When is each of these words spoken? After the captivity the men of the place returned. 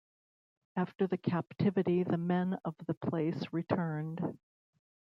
After 0.75 1.05
the 1.05 1.19
captivity 1.19 2.01
the 2.01 2.17
men 2.17 2.57
of 2.65 2.73
the 2.87 2.95
place 2.95 3.39
returned. 3.51 4.35